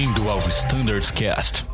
[0.00, 1.64] Bem-vindo ao Standards Cast.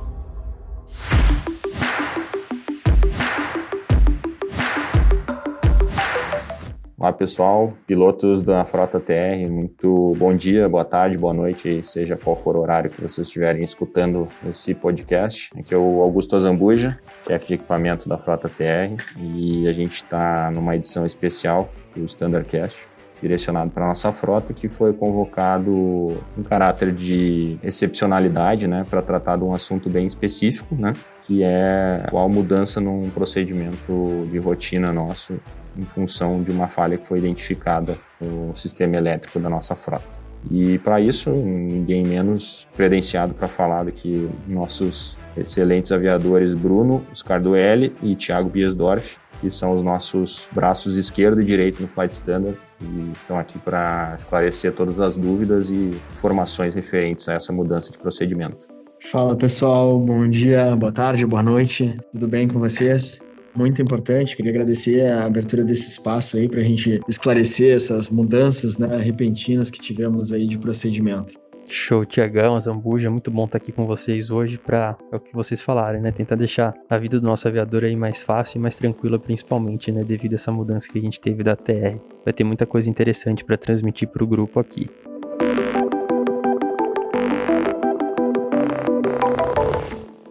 [6.99, 12.35] Olá pessoal, pilotos da Frota TR, muito bom dia, boa tarde, boa noite, seja qual
[12.35, 15.53] for o horário que vocês estiverem escutando esse podcast.
[15.57, 20.51] Aqui é o Augusto Azambuja, chefe de equipamento da Frota TR, e a gente está
[20.51, 22.77] numa edição especial do Standardcast
[23.21, 29.45] direcionado para nossa frota, que foi convocado em caráter de excepcionalidade, né, para tratar de
[29.45, 35.35] um assunto bem específico, né, que é qual mudança num procedimento de rotina nosso
[35.79, 40.05] em função de uma falha que foi identificada no sistema elétrico da nossa frota.
[40.51, 47.93] E para isso, ninguém menos credenciado para falar do que nossos excelentes aviadores Bruno Scarduelli
[48.03, 53.13] e Thiago Biesdorf, que são os nossos braços esquerdo e direito no Flight Standard e
[53.13, 58.67] estão aqui para esclarecer todas as dúvidas e informações referentes a essa mudança de procedimento.
[59.11, 63.21] Fala pessoal, bom dia, boa tarde, boa noite, tudo bem com vocês?
[63.55, 68.77] Muito importante, queria agradecer a abertura desse espaço aí para a gente esclarecer essas mudanças
[68.77, 71.35] né, repentinas que tivemos aí de procedimento.
[71.69, 75.61] Show, Tiagão, Zambuja, muito bom estar aqui com vocês hoje para é o que vocês
[75.61, 76.13] falarem, né?
[76.13, 80.05] Tentar deixar a vida do nosso aviador aí mais fácil e mais tranquila, principalmente, né?
[80.05, 81.99] Devido a essa mudança que a gente teve da TR.
[82.25, 84.89] Vai ter muita coisa interessante para transmitir para o grupo aqui.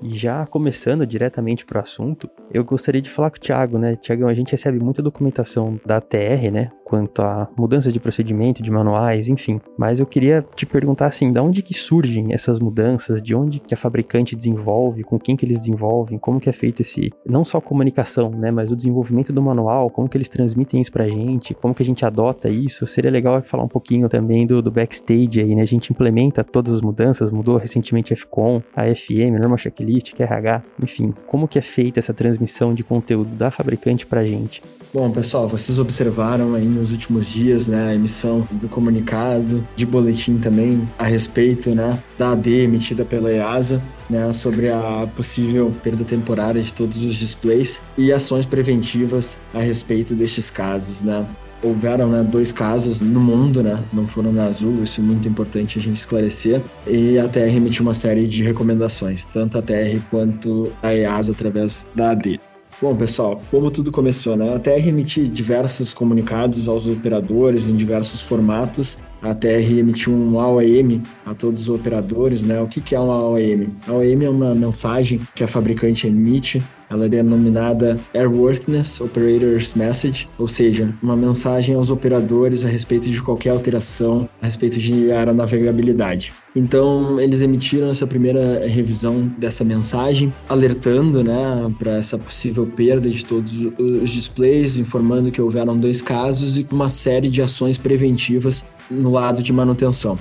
[0.02, 3.96] E já começando diretamente para o assunto, eu gostaria de falar com o Thiago, né?
[3.96, 6.72] Thiago, a gente recebe muita documentação da TR, né?
[6.84, 9.60] Quanto a mudanças de procedimento, de manuais, enfim.
[9.78, 13.22] Mas eu queria te perguntar assim, da onde que surgem essas mudanças?
[13.22, 15.04] De onde que a fabricante desenvolve?
[15.04, 16.20] Com quem que eles desenvolvem?
[16.20, 18.52] Como que é feito esse, não só a comunicação, né?
[18.52, 21.54] Mas o desenvolvimento do manual, como que eles transmitem isso pra gente?
[21.56, 22.86] Como que a gente adota isso?
[22.86, 25.64] Seria legal falar um pouquinho também do, do backstage aí, né?
[25.64, 30.64] A gente implementa todas as mudanças, mudou recentemente a FCOM, a FM, Normal Checklist, QRH,
[30.81, 31.14] enfim.
[31.25, 34.62] Como que é feita essa transmissão de conteúdo da fabricante pra gente?
[34.94, 40.38] Bom, pessoal, vocês observaram aí nos últimos dias, né, a emissão do comunicado, de boletim
[40.38, 46.62] também a respeito, né, da AD emitida pela EASA, né, sobre a possível perda temporária
[46.62, 51.25] de todos os displays e ações preventivas a respeito destes casos, né.
[51.66, 53.84] Houveram né, dois casos no mundo, né?
[53.92, 56.62] Não foram na Azul, isso é muito importante a gente esclarecer.
[56.86, 61.88] E a TR emitiu uma série de recomendações, tanto a TR quanto a EASA através
[61.96, 62.40] da AD.
[62.81, 64.54] Bom, pessoal, como tudo começou, né?
[64.54, 69.00] A TR emitiu diversos comunicados aos operadores em diversos formatos.
[69.22, 72.62] A TR emitiu um AOM a todos os operadores, né?
[72.62, 73.68] O que é um AOM?
[73.88, 80.47] AOM é uma mensagem que a fabricante emite ela é denominada Airworthiness Operators Message, ou
[80.47, 86.34] seja, uma mensagem aos operadores a respeito de qualquer alteração a respeito de aeronavegabilidade.
[86.56, 93.25] Então, eles emitiram essa primeira revisão dessa mensagem, alertando né, para essa possível perda de
[93.25, 99.12] todos os displays, informando que houveram dois casos e uma série de ações preventivas no
[99.12, 100.18] lado de manutenção.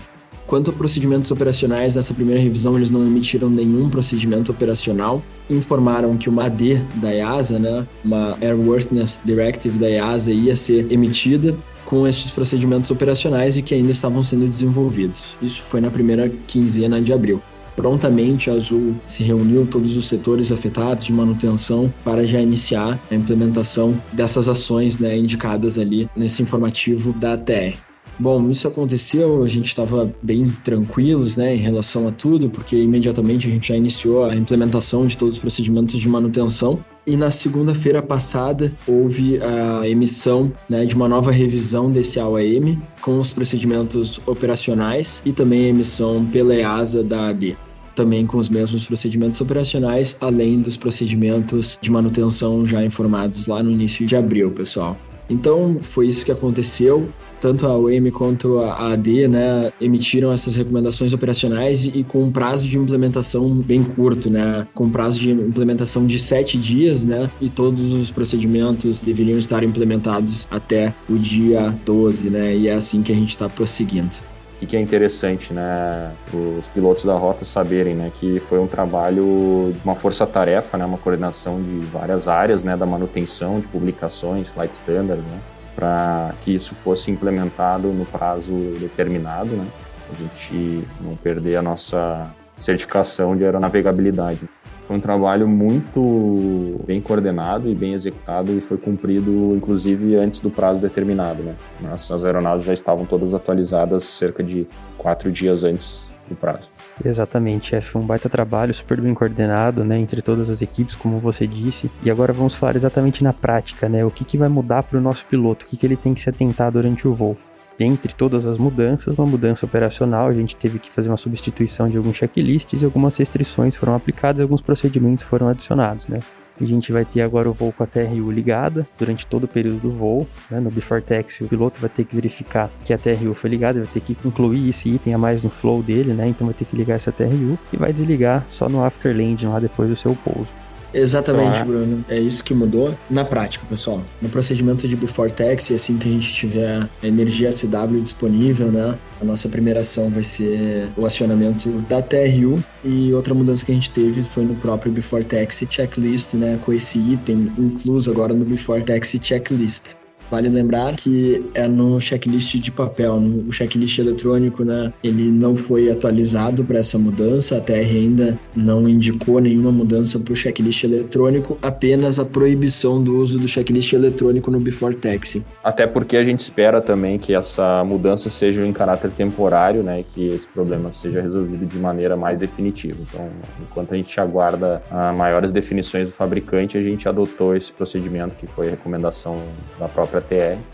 [0.47, 5.23] Quanto a procedimentos operacionais, nessa primeira revisão eles não emitiram nenhum procedimento operacional.
[5.49, 11.57] Informaram que uma AD da EASA, né, uma Airworthiness Directive da EASA, ia ser emitida
[11.85, 15.37] com esses procedimentos operacionais e que ainda estavam sendo desenvolvidos.
[15.41, 17.43] Isso foi na primeira quinzena de abril.
[17.77, 23.15] Prontamente, a Azul se reuniu todos os setores afetados de manutenção para já iniciar a
[23.15, 27.77] implementação dessas ações né, indicadas ali nesse informativo da TR.
[28.19, 33.49] Bom, isso aconteceu, a gente estava bem tranquilos, né, em relação a tudo, porque imediatamente
[33.49, 36.79] a gente já iniciou a implementação de todos os procedimentos de manutenção.
[37.07, 43.19] E na segunda-feira passada houve a emissão né, de uma nova revisão desse AOM com
[43.19, 47.57] os procedimentos operacionais e também a emissão pela EASA da AD
[47.95, 53.71] também com os mesmos procedimentos operacionais, além dos procedimentos de manutenção já informados lá no
[53.71, 54.99] início de abril, pessoal.
[55.29, 57.09] Então foi isso que aconteceu.
[57.41, 62.67] Tanto a OEM quanto a AD né, emitiram essas recomendações operacionais e, com um prazo
[62.67, 67.93] de implementação bem curto, né, com prazo de implementação de sete dias, né, e todos
[67.93, 73.15] os procedimentos deveriam estar implementados até o dia 12, né, e é assim que a
[73.15, 74.17] gente está prosseguindo
[74.65, 79.75] o que é interessante, né, os pilotos da rota saberem, né, que foi um trabalho
[79.85, 85.21] uma força-tarefa, né, uma coordenação de várias áreas, né, da manutenção de publicações, flight standard,
[85.21, 85.41] né,
[85.75, 89.67] para que isso fosse implementado no prazo determinado, né,
[90.13, 92.27] a gente não perder a nossa
[92.57, 94.41] certificação de aeronavegabilidade.
[94.87, 100.51] Foi um trabalho muito bem coordenado e bem executado e foi cumprido, inclusive, antes do
[100.51, 101.43] prazo determinado.
[101.43, 101.55] Né?
[101.81, 104.67] Nossas aeronaves já estavam todas atualizadas cerca de
[104.99, 106.71] quatro dias antes do prazo.
[107.05, 107.97] Exatamente, chefe.
[107.97, 111.91] Um baita trabalho, super bem coordenado, né, entre todas as equipes, como você disse.
[112.03, 115.03] E agora vamos falar exatamente na prática, né, o que, que vai mudar para o
[115.03, 117.37] nosso piloto, o que, que ele tem que se atentar durante o voo.
[117.79, 121.97] Dentre todas as mudanças, uma mudança operacional, a gente teve que fazer uma substituição de
[121.97, 126.21] alguns checklists e algumas restrições foram aplicadas alguns procedimentos foram adicionados, né.
[126.61, 129.81] A gente vai ter agora o voo com a TRU ligada durante todo o período
[129.81, 130.27] do voo.
[130.49, 130.61] Né?
[130.61, 133.89] No Before Taxi, o piloto vai ter que verificar que a TRU foi ligada, vai
[133.93, 136.29] ter que incluir esse item a mais no flow dele, né?
[136.29, 139.59] Então vai ter que ligar essa TRU e vai desligar só no after landing lá
[139.59, 140.53] depois do seu pouso.
[140.95, 142.05] Exatamente, então, Bruno.
[142.09, 144.03] É isso que mudou na prática, pessoal.
[144.23, 148.97] No procedimento de Before Taxi, assim que a gente tiver energia CW disponível, né?
[149.21, 153.75] A nossa primeira ação vai ser o acionamento da TRU e outra mudança que a
[153.75, 156.59] gente teve foi no próprio Before Taxi Checklist, né?
[156.63, 159.97] Com esse item incluso agora no Before Taxi Checklist.
[160.35, 164.93] Vale lembrar que é no checklist de papel, no checklist eletrônico, né?
[165.01, 170.33] Ele não foi atualizado para essa mudança, a TR ainda não indicou nenhuma mudança para
[170.33, 175.47] o checklist eletrônico, apenas a proibição do uso do checklist eletrônico no Before Taxi.
[175.63, 180.05] Até porque a gente espera também que essa mudança seja em caráter temporário, né?
[180.17, 182.99] Que esse problema seja resolvido de maneira mais definitiva.
[183.09, 183.29] Então,
[183.63, 188.49] enquanto a gente aguarda ah, maiores definições do fabricante, a gente adotou esse procedimento que
[188.49, 189.41] foi recomendação
[189.79, 190.24] da própria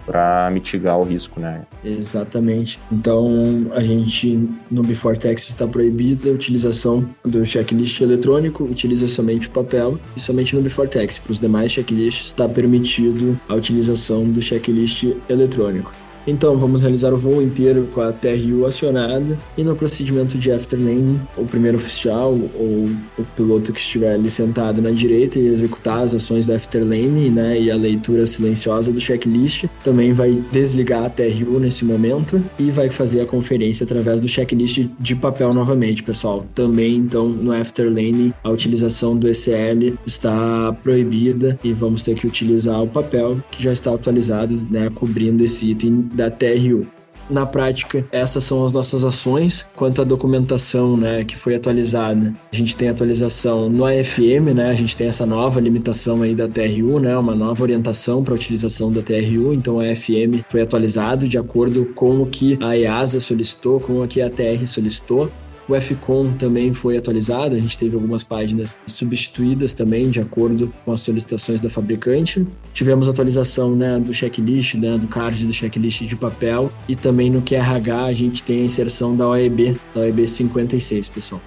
[0.07, 1.63] para mitigar o risco, né?
[1.85, 2.81] Exatamente.
[2.91, 9.49] Então, a gente no Before Tax está proibida a utilização do checklist eletrônico, utiliza somente
[9.49, 11.19] o papel e somente no Before Tax.
[11.19, 15.93] Para os demais checklists está permitido a utilização do checklist eletrônico.
[16.27, 21.21] Então, vamos realizar o voo inteiro com a TRU acionada e no procedimento de afterlanding,
[21.37, 26.15] o primeiro oficial ou o piloto que estiver ali sentado na direita e executar as
[26.15, 31.59] ações da afterlanding né, e a leitura silenciosa do checklist, também vai desligar a TRU
[31.59, 36.47] nesse momento e vai fazer a conferência através do checklist de papel novamente, pessoal.
[36.55, 42.83] Também, então, no afterlanding, a utilização do ECL está proibida e vamos ter que utilizar
[42.83, 46.87] o papel que já está atualizado, né, cobrindo esse item da TRU.
[47.31, 49.65] Na prática, essas são as nossas ações.
[49.77, 54.75] Quanto à documentação, né, que foi atualizada, a gente tem atualização no AFM, né, a
[54.75, 58.93] gente tem essa nova limitação aí da TRU, né, uma nova orientação para a utilização
[58.93, 59.55] da TRU.
[59.55, 64.09] Então, a AFM foi atualizado de acordo com o que a EASA solicitou, com o
[64.09, 65.31] que a TR solicitou.
[65.71, 70.91] O FCOM também foi atualizado, a gente teve algumas páginas substituídas também, de acordo com
[70.91, 72.45] as solicitações da fabricante.
[72.75, 77.41] Tivemos atualização né, do checklist, né, do card do checklist de papel, e também no
[77.41, 81.41] QRH a gente tem a inserção da OEB, da OEB 56, pessoal.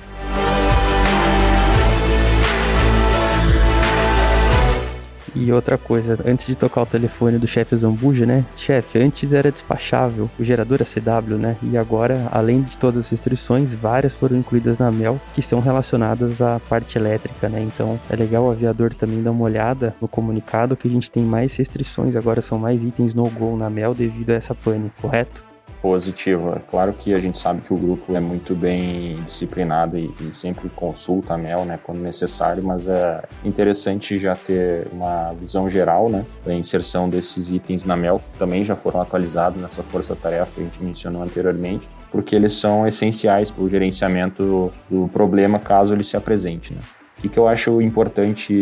[5.45, 8.45] E outra coisa, antes de tocar o telefone do chefe Zambuja, né?
[8.55, 11.57] Chefe, antes era despachável o gerador ACW, né?
[11.61, 16.41] E agora, além de todas as restrições, várias foram incluídas na MEL que são relacionadas
[16.41, 17.61] à parte elétrica, né?
[17.61, 21.23] Então é legal o aviador também dar uma olhada no comunicado que a gente tem
[21.23, 25.52] mais restrições, agora são mais itens no go na MEL devido a essa pane, correto?
[25.83, 26.61] Positiva.
[26.71, 30.69] Claro que a gente sabe que o grupo é muito bem disciplinado e, e, sempre
[30.69, 36.25] consulta a MEL né, quando necessário, mas é interessante já ter uma visão geral né,
[36.45, 40.63] da inserção desses itens na MEL, que também já foram atualizados nessa força-tarefa que a
[40.63, 46.15] gente mencionou anteriormente, porque eles são essenciais para o gerenciamento do problema caso ele se
[46.15, 46.73] apresente.
[46.73, 46.79] Né.
[47.23, 48.53] O que eu acho importante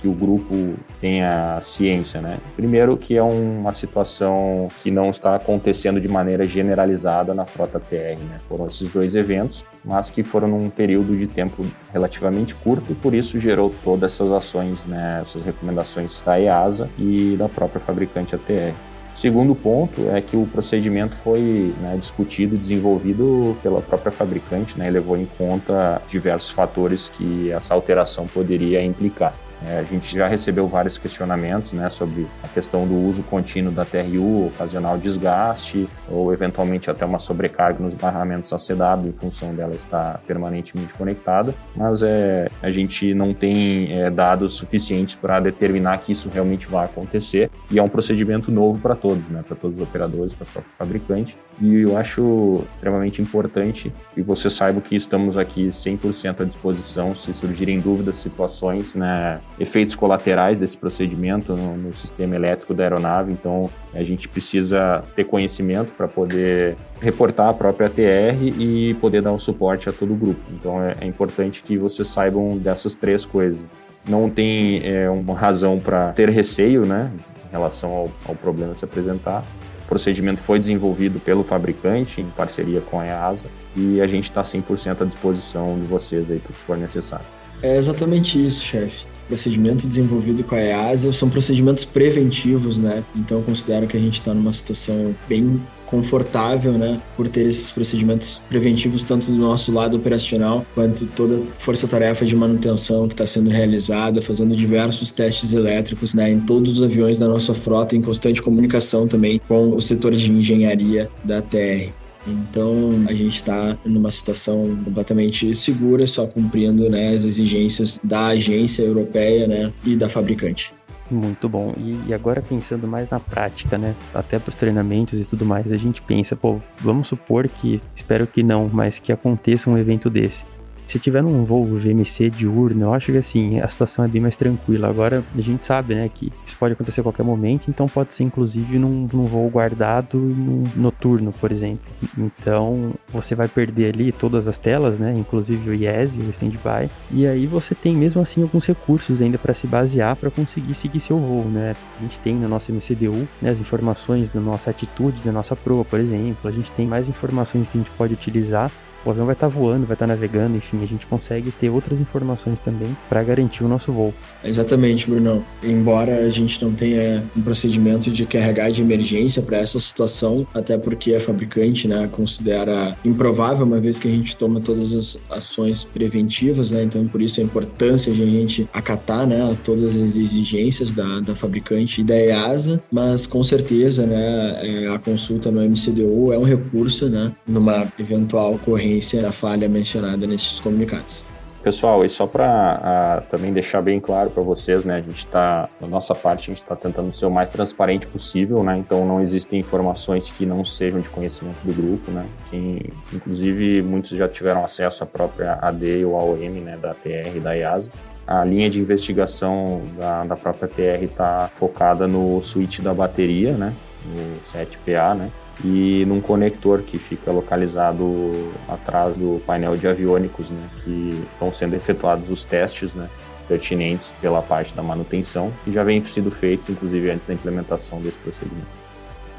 [0.00, 2.38] que o grupo tenha ciência, né?
[2.56, 8.18] Primeiro que é uma situação que não está acontecendo de maneira generalizada na frota TR,
[8.18, 8.38] né?
[8.48, 13.14] Foram esses dois eventos, mas que foram num período de tempo relativamente curto e por
[13.14, 15.18] isso gerou todas essas ações, né?
[15.20, 18.74] Essas recomendações da EASA e da própria fabricante ATR.
[19.16, 24.90] Segundo ponto é que o procedimento foi né, discutido e desenvolvido pela própria fabricante, né,
[24.90, 29.32] levou em conta diversos fatores que essa alteração poderia implicar.
[29.66, 33.84] É, a gente já recebeu vários questionamentos né, sobre a questão do uso contínuo da
[33.84, 40.20] TRU, ocasional desgaste ou eventualmente até uma sobrecarga nos barramentos ACW em função dela estar
[40.26, 46.30] permanentemente conectada, mas é, a gente não tem é, dados suficientes para determinar que isso
[46.32, 50.32] realmente vai acontecer e é um procedimento novo para todos, né, para todos os operadores,
[50.32, 51.36] para o próprio fabricante.
[51.60, 57.32] E eu acho extremamente importante que você saiba que estamos aqui 100% à disposição se
[57.32, 63.32] surgirem dúvidas, situações, né, efeitos colaterais desse procedimento no, no, sistema elétrico da aeronave.
[63.32, 69.32] Então, a gente precisa ter conhecimento para poder reportar a própria TR e poder dar
[69.32, 70.40] um suporte a todo o grupo.
[70.52, 73.58] Então, é, é importante que vocês saibam dessas três coisas.
[74.06, 77.10] Não tem é, uma razão para ter receio, né,
[77.48, 79.42] em relação ao, ao problema se apresentar
[79.86, 84.42] O procedimento foi desenvolvido pelo fabricante em parceria com a EASA e a gente está
[84.42, 87.24] 100% à disposição de vocês aí para o que for necessário.
[87.62, 93.04] É exatamente isso, chefe procedimento desenvolvido com a EASA são procedimentos preventivos, né?
[93.14, 97.70] Então eu considero que a gente está numa situação bem confortável, né, por ter esses
[97.70, 103.50] procedimentos preventivos tanto do nosso lado operacional quanto toda força-tarefa de manutenção que está sendo
[103.50, 108.42] realizada, fazendo diversos testes elétricos, né, em todos os aviões da nossa frota, em constante
[108.42, 111.92] comunicação também com o setor de engenharia da TR.
[112.26, 118.82] Então a gente está numa situação completamente segura, só cumprindo né, as exigências da agência
[118.82, 120.74] europeia né, e da fabricante.
[121.10, 121.72] Muito bom.
[121.78, 123.94] E, agora pensando mais na prática, né?
[124.12, 128.26] Até para os treinamentos e tudo mais, a gente pensa, pô, vamos supor que, espero
[128.26, 130.44] que não, mas que aconteça um evento desse.
[130.86, 134.36] Se tiver num voo VMC diurno, eu acho que assim, a situação é bem mais
[134.36, 134.88] tranquila.
[134.88, 138.24] Agora, a gente sabe, né, que isso pode acontecer a qualquer momento, então pode ser
[138.24, 141.84] inclusive num, num voo guardado num noturno, por exemplo.
[142.16, 147.26] Então, você vai perder ali todas as telas, né, inclusive o IES, o standby, e
[147.26, 151.18] aí você tem mesmo assim alguns recursos ainda para se basear para conseguir seguir seu
[151.18, 151.74] voo, né?
[151.98, 155.84] A gente tem no nosso MCDU, né, as informações da nossa atitude, da nossa proa,
[155.84, 156.48] por exemplo.
[156.48, 158.70] A gente tem mais informações que a gente pode utilizar
[159.06, 161.70] o avião vai estar tá voando, vai estar tá navegando, enfim, a gente consegue ter
[161.70, 164.12] outras informações também para garantir o nosso voo.
[164.44, 165.44] Exatamente, Bruno.
[165.62, 170.76] Embora a gente não tenha um procedimento de carregar de emergência para essa situação, até
[170.76, 175.84] porque a fabricante né, considera improvável, uma vez que a gente toma todas as ações
[175.84, 180.92] preventivas, né, então por isso a importância de a gente acatar né, todas as exigências
[180.92, 186.32] da, da fabricante e da EASA, mas com certeza né, é, a consulta no MCDU
[186.32, 188.95] é um recurso né, numa eventual ocorrência
[189.26, 191.24] a falha mencionada nesses comunicados.
[191.66, 195.68] Pessoal, e só para uh, também deixar bem claro para vocês, né, a gente está,
[195.80, 199.20] na nossa parte, a gente está tentando ser o mais transparente possível, né, então não
[199.20, 204.64] existem informações que não sejam de conhecimento do grupo, né, que, inclusive muitos já tiveram
[204.64, 207.90] acesso à própria AD ou AOM, né, da TR e da IASA.
[208.24, 213.74] A linha de investigação da, da própria TR está focada no switch da bateria, né,
[214.04, 215.32] no 7PA, né,
[215.64, 221.74] e num conector que fica localizado atrás do painel de aviônicos, né, que estão sendo
[221.74, 223.08] efetuados os testes, né,
[223.48, 228.18] pertinentes pela parte da manutenção, que já vem sido feito, inclusive antes da implementação desse
[228.18, 228.86] procedimento.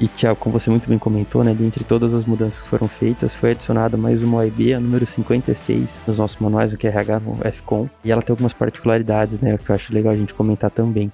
[0.00, 3.34] E, Tiago, como você muito bem comentou, né, dentre todas as mudanças que foram feitas,
[3.34, 7.88] foi adicionada mais uma OIB, a número 56, nos nossos manuais, o QRH no FCOM,
[8.04, 11.10] e ela tem algumas particularidades, né, que eu acho legal a gente comentar também.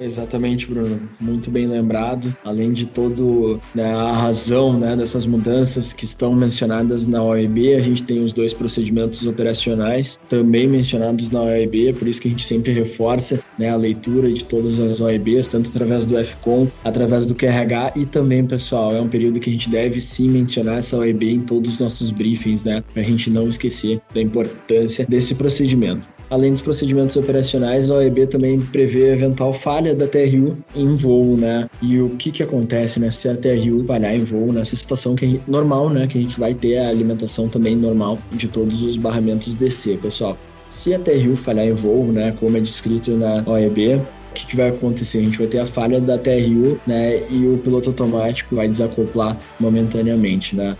[0.00, 1.00] Exatamente, Bruno.
[1.20, 2.34] Muito bem lembrado.
[2.42, 7.80] Além de todo né, a razão né, dessas mudanças que estão mencionadas na OEB, a
[7.80, 12.44] gente tem os dois procedimentos operacionais também mencionados na OEB, por isso que a gente
[12.44, 17.34] sempre reforça né, a leitura de todas as OEBs, tanto através do FCOM, através do
[17.34, 21.24] QRH e também, pessoal, é um período que a gente deve sim mencionar essa OEB
[21.24, 26.08] em todos os nossos briefings, né, para a gente não esquecer da importância desse procedimento.
[26.30, 31.68] Além dos procedimentos operacionais, a OEB também prevê eventual falha da TRU em voo, né?
[31.82, 33.10] E o que que acontece, né?
[33.10, 36.06] Se a TRU falhar em voo, nessa situação que gente, normal, né?
[36.06, 40.38] Que a gente vai ter a alimentação também normal de todos os barramentos DC, pessoal.
[40.68, 42.32] Se a TRU falhar em voo, né?
[42.38, 45.18] Como é descrito na OEB, o que, que, vai acontecer?
[45.18, 47.22] A gente vai ter a falha da TRU, né?
[47.28, 50.76] E o piloto automático vai desacoplar momentaneamente, né?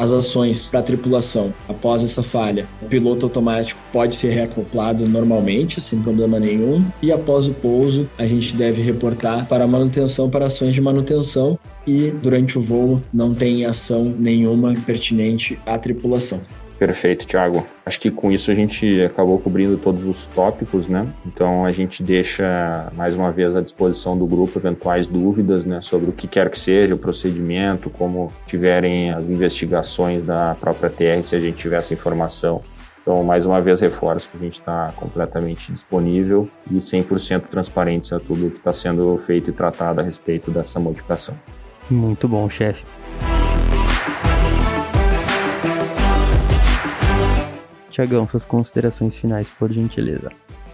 [0.00, 2.66] As ações para a tripulação após essa falha.
[2.80, 8.26] O piloto automático pode ser reacoplado normalmente, sem problema nenhum, e após o pouso, a
[8.26, 13.66] gente deve reportar para manutenção para ações de manutenção e durante o voo não tem
[13.66, 16.40] ação nenhuma pertinente à tripulação.
[16.80, 17.66] Perfeito, Thiago.
[17.84, 21.06] Acho que com isso a gente acabou cobrindo todos os tópicos, né?
[21.26, 26.08] Então a gente deixa mais uma vez à disposição do grupo eventuais dúvidas, né, sobre
[26.08, 31.36] o que quer que seja o procedimento, como tiverem as investigações da própria TR, se
[31.36, 32.62] a gente tiver essa informação.
[33.02, 38.18] Então, mais uma vez, reforço que a gente está completamente disponível e 100% transparente a
[38.18, 41.34] tudo que está sendo feito e tratado a respeito dessa modificação.
[41.90, 42.82] Muito bom, chefe.
[48.00, 50.30] Tiagão, suas considerações finais, por gentileza.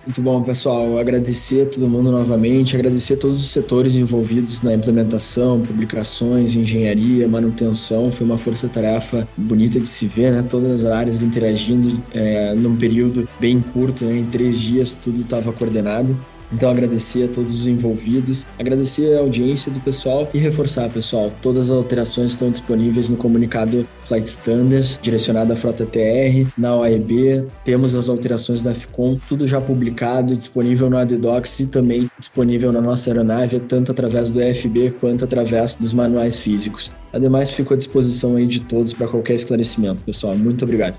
[0.06, 0.96] Muito bom, pessoal.
[1.00, 7.26] Agradecer a todo mundo novamente, agradecer a todos os setores envolvidos na implementação, publicações, engenharia,
[7.26, 8.12] manutenção.
[8.12, 10.42] Foi uma força-tarefa bonita de se ver, né?
[10.42, 14.18] Todas as áreas interagindo é, num período bem curto, né?
[14.18, 16.16] em três dias tudo estava coordenado.
[16.52, 21.70] Então agradecer a todos os envolvidos, agradecer a audiência do pessoal e reforçar, pessoal, todas
[21.70, 27.94] as alterações estão disponíveis no comunicado Flight Standards, direcionado à frota TR, na OEB, temos
[27.94, 33.10] as alterações da FCOM, tudo já publicado, disponível no ADDocs e também disponível na nossa
[33.10, 36.92] aeronave, tanto através do EFB quanto através dos manuais físicos.
[37.12, 40.36] Ademais, fico à disposição aí de todos para qualquer esclarecimento, pessoal.
[40.36, 40.96] Muito obrigado.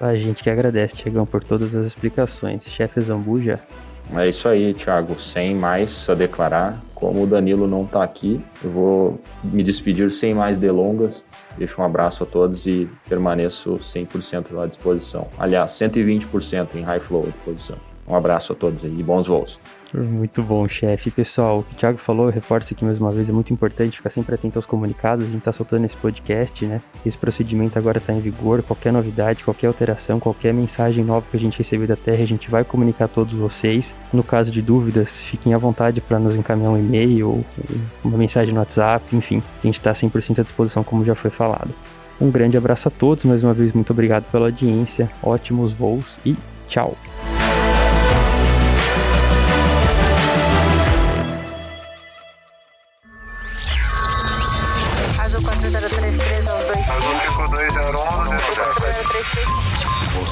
[0.00, 2.64] A gente que agradece, Tiagão, por todas as explicações.
[2.64, 3.60] Chefe Zambuja.
[4.16, 5.20] É isso aí, Thiago.
[5.20, 10.34] Sem mais a declarar, como o Danilo não está aqui, eu vou me despedir sem
[10.34, 11.24] mais delongas.
[11.56, 15.28] Deixo um abraço a todos e permaneço 100% à disposição.
[15.38, 17.76] Aliás, 120% em high flow à disposição.
[18.06, 19.60] Um abraço a todos e bons voos.
[19.94, 21.10] Muito bom, chefe.
[21.10, 24.10] Pessoal, o que o Thiago falou, reforço aqui mais uma vez, é muito importante ficar
[24.10, 25.24] sempre atento aos comunicados.
[25.24, 26.80] A gente está soltando esse podcast, né?
[27.04, 28.62] Esse procedimento agora está em vigor.
[28.62, 32.50] Qualquer novidade, qualquer alteração, qualquer mensagem nova que a gente receber da Terra, a gente
[32.50, 33.94] vai comunicar a todos vocês.
[34.12, 37.44] No caso de dúvidas, fiquem à vontade para nos encaminhar um e-mail ou
[38.04, 39.42] uma mensagem no WhatsApp, enfim.
[39.62, 41.70] A gente está 100% à disposição, como já foi falado.
[42.20, 46.36] Um grande abraço a todos, mais uma vez, muito obrigado pela audiência, ótimos voos e
[46.68, 46.96] tchau!